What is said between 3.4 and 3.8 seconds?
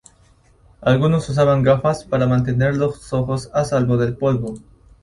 a